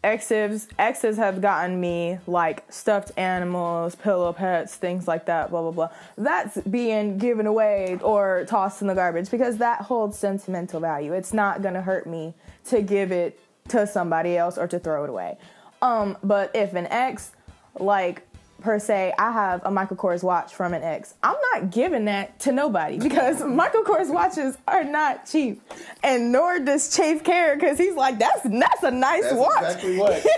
[0.04, 5.70] exes exes have gotten me like stuffed animals, pillow pets, things like that, blah blah
[5.70, 5.90] blah.
[6.16, 11.12] That's being given away or tossed in the garbage because that holds sentimental value.
[11.12, 12.34] It's not gonna hurt me
[12.66, 13.38] to give it
[13.68, 15.36] to somebody else or to throw it away.
[15.82, 17.32] Um, but if an ex
[17.78, 18.22] like
[18.60, 21.14] per se, I have a Michael Kors watch from an ex.
[21.22, 25.62] I'm not giving that to nobody because Michael Kors watches are not cheap,
[26.02, 29.62] and nor does Chase care because he's like, that's that's a nice That's watch.
[29.62, 30.26] exactly what.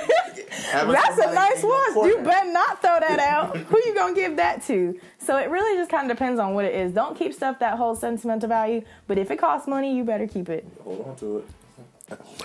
[0.72, 2.06] That's a nice watch.
[2.06, 3.56] You better not throw that out.
[3.56, 4.98] Who you gonna give that to?
[5.18, 6.92] So it really just kind of depends on what it is.
[6.92, 10.48] Don't keep stuff that holds sentimental value, but if it costs money, you better keep
[10.48, 10.66] it.
[10.82, 11.44] Hold on to it.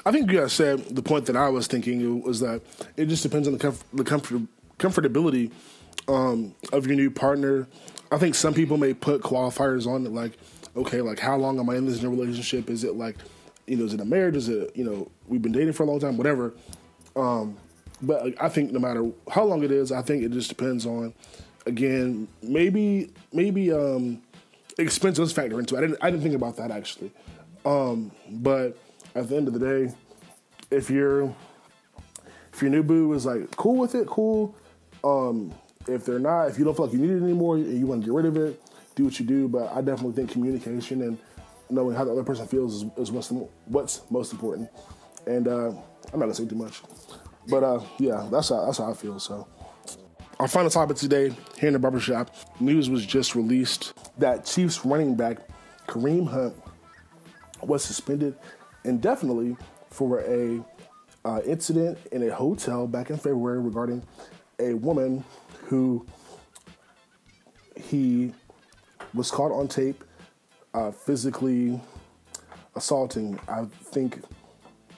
[0.06, 2.62] I think you guys said the point that I was thinking was that
[2.98, 4.42] it just depends on the comf- the comfort
[4.78, 5.52] comfortability
[6.08, 7.68] um, of your new partner.
[8.12, 10.38] I think some people may put qualifiers on it, like,
[10.76, 12.70] okay, like how long am I in this new relationship?
[12.70, 13.18] Is it like,
[13.66, 14.36] you know, is it a marriage?
[14.36, 16.54] Is it, you know, we've been dating for a long time, whatever.
[17.16, 17.58] Um,
[18.02, 21.14] but I think no matter how long it is, I think it just depends on,
[21.66, 24.22] again, maybe maybe um,
[24.78, 25.78] expenses factor into it.
[25.80, 27.12] I didn't I didn't think about that actually,
[27.66, 28.78] um, but
[29.16, 29.94] at the end of the day,
[30.70, 31.34] if you're
[32.54, 34.56] if your new boo is like cool with it, cool.
[35.04, 35.54] Um,
[35.88, 38.02] if they're not, if you don't feel like you need it anymore and you want
[38.02, 38.62] to get rid of it,
[38.96, 39.48] do what you do.
[39.48, 41.18] But I definitely think communication and
[41.70, 43.32] knowing how the other person feels is, is what's
[43.66, 44.70] what's most important.
[45.26, 46.82] And uh, I'm not gonna say too much,
[47.48, 49.20] but uh, yeah, that's how, that's how I feel.
[49.20, 49.48] So.
[50.38, 55.16] Our final topic today here in the barbershop news was just released that Chiefs running
[55.16, 55.38] back
[55.88, 56.54] Kareem Hunt
[57.62, 58.36] was suspended
[58.86, 59.58] indefinitely
[59.90, 60.64] for a
[61.26, 64.04] uh, incident in a hotel back in February regarding
[64.60, 65.24] a woman
[65.66, 66.06] who
[67.76, 68.32] he
[69.14, 70.04] was caught on tape
[70.74, 71.80] uh, physically
[72.76, 73.40] assaulting.
[73.48, 74.22] I think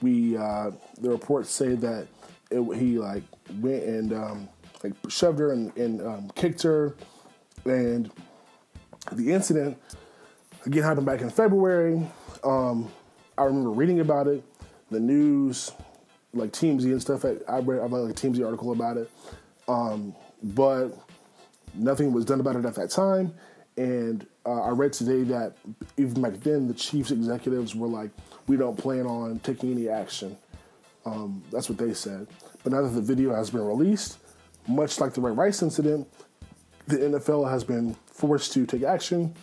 [0.02, 0.70] we uh,
[1.00, 2.06] the reports say that
[2.50, 3.22] it, he like
[3.60, 4.48] went and um,
[4.84, 6.94] like shoved her and, and um, kicked her,
[7.64, 8.10] and
[9.12, 9.78] the incident
[10.66, 12.06] again happened back in February.
[12.44, 12.90] Um,
[13.38, 14.42] I remember reading about it,
[14.90, 15.72] the news,
[16.34, 17.24] like TMZ and stuff.
[17.24, 19.10] I read, I read like a TMZ article about it,
[19.68, 20.88] um, but
[21.74, 23.32] nothing was done about it at that time.
[23.76, 25.56] And uh, I read today that
[25.96, 28.10] even back then, the Chiefs executives were like,
[28.48, 30.36] "We don't plan on taking any action."
[31.06, 32.26] Um, that's what they said.
[32.64, 34.18] But now that the video has been released,
[34.66, 36.08] much like the Ray Rice incident,
[36.88, 39.34] the NFL has been forced to take action.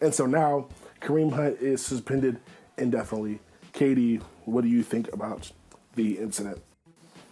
[0.00, 0.68] And so now
[1.00, 2.40] Kareem Hunt is suspended
[2.78, 3.40] indefinitely.
[3.72, 5.52] Katie, what do you think about
[5.94, 6.62] the incident?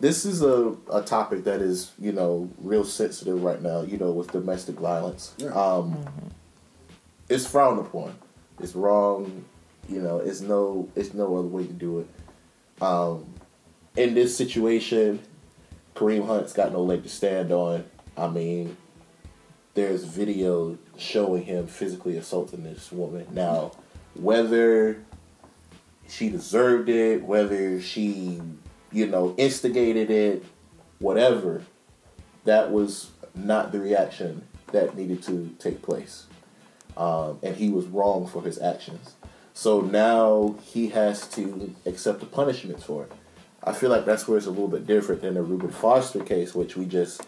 [0.01, 4.11] This is a, a topic that is, you know, real sensitive right now, you know,
[4.11, 5.35] with domestic violence.
[5.53, 6.05] Um,
[7.29, 8.15] it's frowned upon.
[8.61, 9.45] It's wrong.
[9.89, 12.83] You know, it's no it's no other way to do it.
[12.83, 13.27] Um,
[13.97, 15.21] in this situation,
[15.95, 17.85] Kareem Hunt's got no leg to stand on.
[18.17, 18.77] I mean,
[19.75, 23.27] there's video showing him physically assaulting this woman.
[23.33, 23.73] Now,
[24.15, 25.03] whether
[26.09, 28.41] she deserved it, whether she,
[28.93, 30.45] you know, instigated it,
[30.99, 31.63] whatever,
[32.45, 36.27] that was not the reaction that needed to take place.
[36.97, 39.15] Um, and he was wrong for his actions.
[39.53, 43.13] So now he has to accept the punishment for it.
[43.63, 46.55] I feel like that's where it's a little bit different than the Reuben Foster case,
[46.55, 47.23] which we just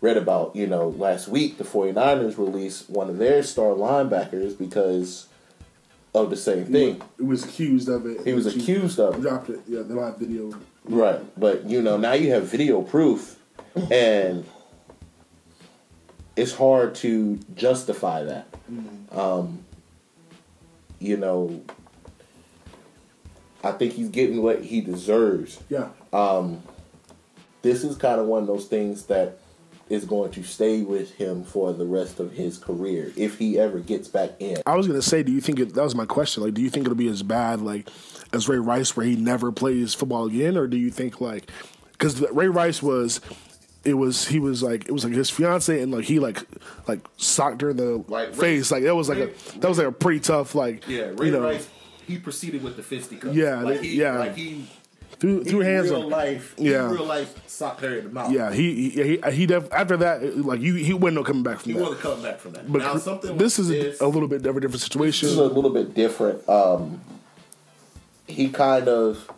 [0.00, 1.58] read about, you know, last week.
[1.58, 5.26] The 49ers released one of their star linebackers because
[6.14, 7.02] of the same thing.
[7.18, 8.24] It was accused of it.
[8.24, 9.20] He was accused of it.
[9.20, 9.60] Dropped it.
[9.68, 10.52] Yeah, the live video.
[10.84, 11.20] Right.
[11.38, 13.38] But, you know, now you have video proof,
[13.90, 14.44] and
[16.36, 18.46] it's hard to justify that.
[19.12, 19.64] Um,
[20.98, 21.62] you know,
[23.62, 25.60] I think he's getting what he deserves.
[25.68, 25.88] Yeah.
[26.12, 26.62] Um,
[27.62, 29.38] This is kind of one of those things that
[29.90, 33.80] is going to stay with him for the rest of his career if he ever
[33.80, 34.56] gets back in.
[34.64, 36.42] I was gonna say, do you think it, that was my question?
[36.42, 37.88] Like, do you think it'll be as bad like
[38.32, 41.50] as Ray Rice, where he never plays football again, or do you think like
[41.92, 43.20] because Ray Rice was,
[43.84, 46.38] it was he was like it was like his fiance and like he like
[46.86, 49.78] like socked her in the Like, Ray- face, like it was like a that was
[49.78, 51.68] like a pretty tough like yeah Ray you know Rice
[52.06, 53.36] he proceeded with the fisticuffs.
[53.36, 54.18] Yeah, Like, he- yeah.
[54.18, 54.66] like, he
[55.18, 56.90] threw threw hands real of life, Yeah.
[56.90, 58.32] real life socked her in the mouth.
[58.32, 61.60] yeah he he he, he def, after that like you he wasn't no coming back
[61.60, 61.82] from He that.
[61.82, 62.70] wasn't coming back from that.
[62.72, 65.26] But now something this like is this, a little bit different, different situation.
[65.26, 66.48] This is a little bit different.
[66.48, 67.00] Um,
[68.26, 69.30] he kind of,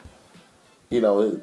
[0.91, 1.41] you know,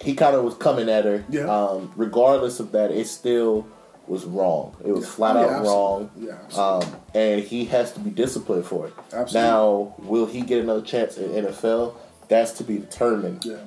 [0.00, 1.24] he kind of was coming at her.
[1.28, 1.44] Yeah.
[1.52, 3.66] Um, regardless of that, it still
[4.06, 4.76] was wrong.
[4.84, 5.68] It was flat Yeah, out absolutely.
[5.72, 6.10] wrong.
[6.16, 6.86] Yeah, absolutely.
[6.88, 8.92] Um, and he has to be disciplined for it.
[9.12, 9.40] Absolutely.
[9.40, 11.94] Now, will he get another chance in NFL?
[12.28, 13.44] That's to be determined.
[13.44, 13.64] yeah.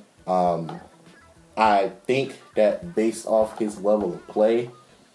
[1.57, 4.69] I think that based off his level of play,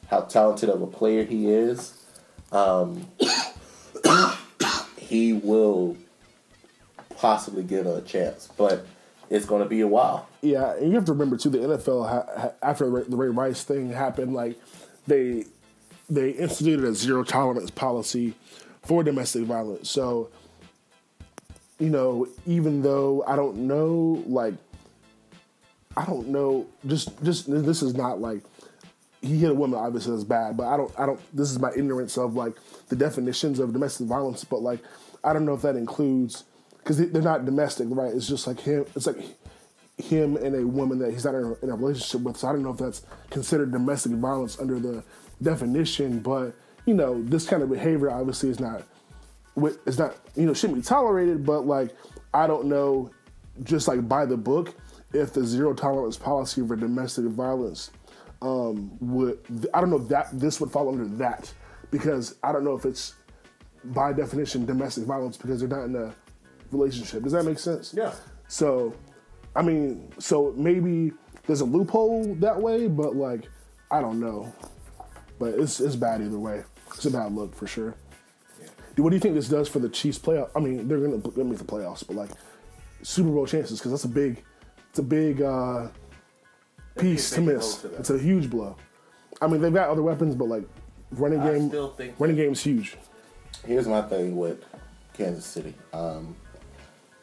[0.08, 1.94] how talented of a player he is,
[2.52, 3.06] um,
[4.98, 5.96] he will
[7.16, 8.48] possibly get a chance.
[8.58, 8.86] But
[9.30, 10.28] it's going to be a while.
[10.42, 11.48] Yeah, and you have to remember too.
[11.48, 14.58] The NFL ha- after the Ray Rice thing happened, like
[15.06, 15.46] they
[16.10, 18.34] they instituted a zero tolerance policy
[18.82, 19.90] for domestic violence.
[19.90, 20.28] So,
[21.84, 24.54] you know, even though I don't know, like,
[25.94, 28.40] I don't know, just just this is not like
[29.20, 29.78] he hit a woman.
[29.78, 31.20] Obviously, that's bad, but I don't I don't.
[31.36, 32.54] This is my ignorance of like
[32.88, 34.80] the definitions of domestic violence, but like
[35.22, 36.44] I don't know if that includes
[36.78, 38.14] because they're not domestic, right?
[38.14, 38.86] It's just like him.
[38.96, 39.18] It's like
[39.98, 42.38] him and a woman that he's not in a, in a relationship with.
[42.38, 45.04] So I don't know if that's considered domestic violence under the
[45.42, 46.54] definition, but
[46.86, 48.84] you know, this kind of behavior obviously is not
[49.56, 51.44] it's not you know shouldn't be tolerated.
[51.44, 51.94] But like
[52.32, 53.10] I don't know,
[53.62, 54.74] just like by the book,
[55.12, 57.90] if the zero tolerance policy for domestic violence
[58.42, 59.38] um, would
[59.72, 61.52] I don't know if that this would fall under that
[61.90, 63.14] because I don't know if it's
[63.84, 66.14] by definition domestic violence because they're not in a
[66.70, 67.22] relationship.
[67.22, 67.94] Does that make sense?
[67.96, 68.12] Yeah.
[68.48, 68.94] So,
[69.56, 71.12] I mean, so maybe
[71.46, 73.48] there's a loophole that way, but like
[73.90, 74.52] I don't know.
[75.38, 76.62] But it's it's bad either way.
[76.94, 77.94] It's a bad look for sure.
[78.96, 79.02] Yeah.
[79.02, 80.50] What do you think this does for the Chiefs playoff?
[80.54, 82.30] I mean, they're gonna, gonna make the playoffs, but like
[83.02, 84.42] Super Bowl chances because that's a big,
[84.90, 85.88] it's a big uh,
[86.98, 87.76] piece to miss.
[87.76, 88.76] To it's a huge blow.
[89.40, 90.64] I mean, they've got other weapons, but like
[91.10, 92.96] running I game, still think running game's huge.
[93.66, 94.64] Here's my thing with
[95.14, 95.74] Kansas City.
[95.92, 96.36] Um,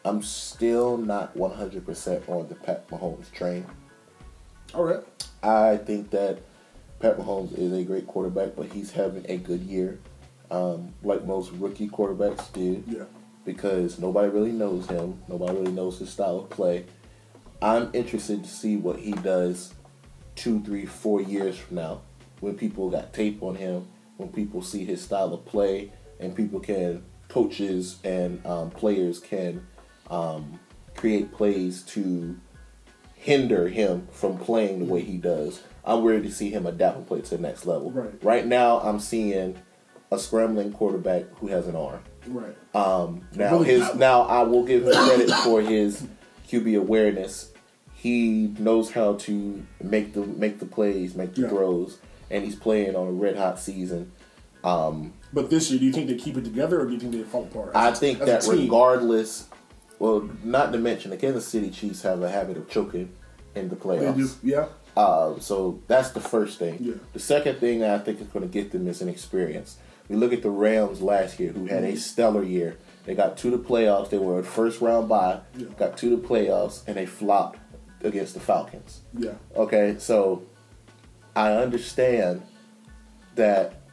[0.03, 3.65] I'm still not 100% on the Pat Mahomes train.
[4.73, 5.03] All right.
[5.43, 6.39] I think that
[6.99, 9.99] Pat Mahomes is a great quarterback, but he's having a good year,
[10.51, 12.83] um, like most rookie quarterbacks did.
[12.87, 13.05] Yeah.
[13.43, 15.19] Because nobody really knows him.
[15.27, 16.85] Nobody really knows his style of play.
[17.59, 19.73] I'm interested to see what he does
[20.35, 22.01] two, three, four years from now
[22.39, 23.87] when people got tape on him,
[24.17, 29.65] when people see his style of play, and people can, coaches and um, players can
[30.09, 30.59] um,
[30.95, 32.37] create plays to
[33.15, 35.63] hinder him from playing the way he does.
[35.85, 37.91] I'm ready to see him adapt and play to the next level.
[37.91, 38.23] Right.
[38.23, 39.57] Right now, I'm seeing
[40.11, 41.99] a scrambling quarterback who has an arm.
[42.27, 42.55] Right.
[42.75, 46.03] Um, now Really his not- now I will give him credit for his
[46.49, 47.51] QB awareness.
[47.93, 51.49] He knows how to make the make the plays, make the Yeah.
[51.49, 51.97] throws,
[52.29, 54.11] and he's playing on a red hot season.
[54.63, 57.13] Um, But this year, do you think they keep it together, or do you think
[57.13, 57.71] they fall apart?
[57.73, 59.45] I think that regardless,
[59.97, 63.09] well, not to mention the Kansas City Chiefs have a habit of choking
[63.55, 64.15] in the They playoffs.
[64.15, 64.65] do, yeah.
[64.97, 66.77] Uh, so that's the first thing.
[66.81, 66.93] Yeah.
[67.13, 69.77] The second thing that I think is going to get them is an experience.
[70.11, 71.95] We look at the Rams last year, who had a mm-hmm.
[71.95, 72.77] stellar year.
[73.05, 74.09] They got to the playoffs.
[74.09, 75.39] They were a first round bye.
[75.55, 75.67] Yeah.
[75.77, 77.59] Got to the playoffs, and they flopped
[78.03, 79.03] against the Falcons.
[79.17, 79.35] Yeah.
[79.55, 80.43] Okay, so
[81.33, 82.41] I understand
[83.35, 83.83] that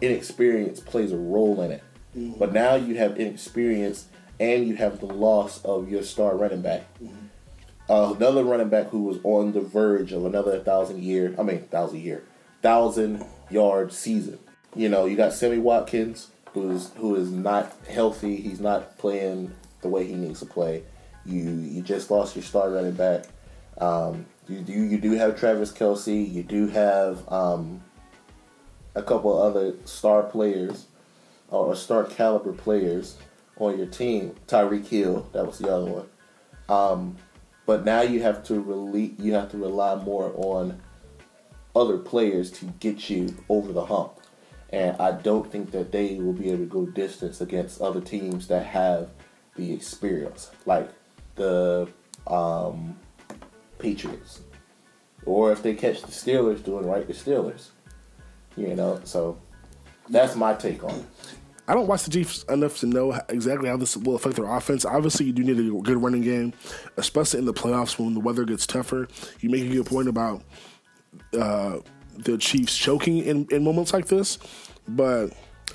[0.00, 1.82] inexperience plays a role in it.
[2.16, 2.38] Mm-hmm.
[2.38, 4.06] But now you have inexperience
[4.40, 6.86] and you have the loss of your star running back.
[7.02, 7.26] Mm-hmm.
[7.90, 11.64] Uh, another running back who was on the verge of another thousand year, I mean,
[11.64, 12.24] thousand year,
[12.62, 14.38] thousand yard season.
[14.76, 18.36] You know, you got Sammy Watkins, who's who is not healthy.
[18.36, 20.82] He's not playing the way he needs to play.
[21.24, 23.24] You you just lost your star running back.
[23.78, 26.30] Um, you do you do have Travis Kelce.
[26.30, 27.82] You do have um,
[28.94, 30.86] a couple other star players
[31.48, 33.16] or star caliber players
[33.56, 34.34] on your team.
[34.46, 36.08] Tyreek Hill, that was the other one.
[36.68, 37.16] Um,
[37.64, 40.82] but now you have to rely you have to rely more on
[41.74, 44.20] other players to get you over the hump.
[44.70, 48.48] And I don't think that they will be able to go distance against other teams
[48.48, 49.10] that have
[49.54, 50.90] the experience, like
[51.36, 51.88] the
[52.26, 52.98] um,
[53.78, 54.40] Patriots,
[55.24, 57.68] or if they catch the Steelers doing right, the Steelers.
[58.56, 59.38] You know, so
[60.08, 61.04] that's my take on it.
[61.68, 64.84] I don't watch the Chiefs enough to know exactly how this will affect their offense.
[64.84, 66.52] Obviously, you do need a good running game,
[66.96, 69.08] especially in the playoffs when the weather gets tougher.
[69.40, 70.42] You make a good point about
[71.38, 71.78] uh,
[72.18, 74.38] the Chiefs choking in, in moments like this,
[74.88, 75.28] but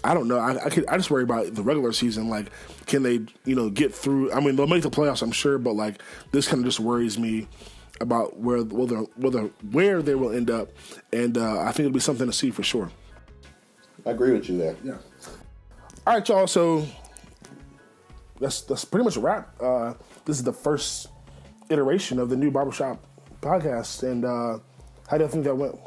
[0.04, 0.38] I don't know.
[0.38, 2.30] I I, could, I just worry about the regular season.
[2.30, 2.48] Like,
[2.86, 4.32] can they you know get through?
[4.32, 6.02] I mean, they'll make the playoffs, I'm sure, but like
[6.32, 7.48] this kind of just worries me
[8.00, 10.70] about where whether whether where they will end up,
[11.14, 12.90] and uh, I think it'll be something to see for sure.
[14.06, 14.76] I agree with you there.
[14.84, 14.98] Yeah.
[16.08, 16.48] All right, y'all.
[16.48, 16.88] So
[18.40, 19.56] that's that's pretty much a wrap.
[19.62, 19.94] Uh,
[20.26, 21.08] this is the first
[21.70, 23.06] iteration of the new barbershop
[23.42, 24.58] podcast, and uh,
[25.08, 25.78] how do you think that went?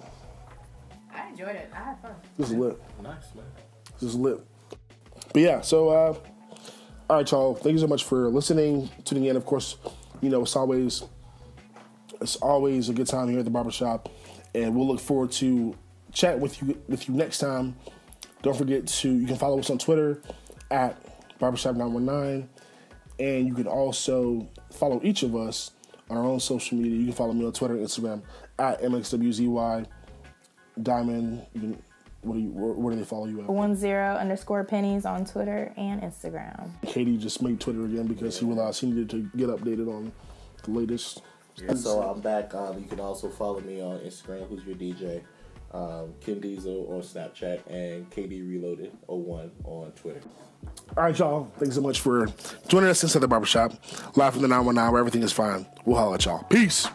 [1.34, 1.70] I enjoyed it.
[1.74, 2.14] I had fun.
[2.38, 2.80] This is lit.
[3.02, 3.44] Nice man.
[3.94, 4.40] This is lit.
[5.32, 6.14] But yeah, so uh,
[7.10, 7.54] all right, y'all.
[7.54, 9.36] Thank you so much for listening, tuning in.
[9.36, 9.76] Of course,
[10.20, 11.02] you know it's always
[12.20, 14.10] it's always a good time here at the barbershop,
[14.54, 15.76] and we'll look forward to
[16.12, 17.74] chat with you with you next time.
[18.42, 20.22] Don't forget to you can follow us on Twitter
[20.70, 20.96] at
[21.40, 22.46] barbershop919,
[23.18, 25.72] and you can also follow each of us
[26.08, 26.96] on our own social media.
[26.96, 28.22] You can follow me on Twitter and Instagram
[28.56, 29.48] at mxwzy
[30.82, 31.46] Diamond.
[31.54, 31.82] You can,
[32.22, 32.48] what do you?
[32.50, 33.48] Where, where do they follow you at?
[33.48, 36.70] One zero underscore pennies on Twitter and Instagram.
[36.84, 40.12] KD just made Twitter again because he realized he needed to get updated on
[40.62, 41.22] the latest.
[41.56, 42.54] Yeah, so I'm back.
[42.54, 44.48] Um, you can also follow me on Instagram.
[44.48, 45.22] Who's your DJ?
[45.72, 50.20] Um, Ken Diesel on Snapchat and KD Reloaded 01 on Twitter.
[50.96, 51.50] All right, y'all.
[51.58, 52.28] Thanks so much for
[52.68, 53.72] joining us inside the barbershop.
[54.16, 55.66] Live from the 919 where everything is fine.
[55.84, 56.44] We'll holla at y'all.
[56.44, 56.86] Peace.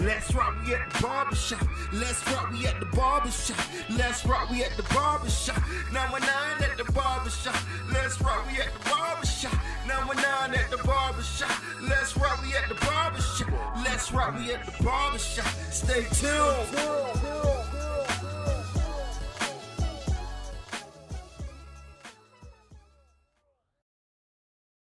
[0.00, 1.66] Let's rock, we at the barbershop.
[1.92, 3.58] Let's rock, we at the barbershop.
[3.90, 5.60] Let's rock, we at the barbershop.
[5.92, 7.56] 919 at the barbershop.
[7.92, 9.54] Let's rock, we at the barbershop.
[9.86, 11.50] 919 at the barbershop.
[11.82, 13.48] Let's rock, we at the barbershop.
[13.84, 15.46] Let's rock, we at the barbershop.
[15.70, 17.67] Stay tuned.